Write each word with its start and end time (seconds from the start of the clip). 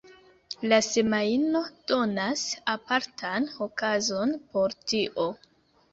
La 0.71 0.79
Semajno 0.85 1.61
donas 1.93 2.45
apartan 2.75 3.47
okazon 3.67 4.37
por 4.55 4.79
tio. 4.93 5.29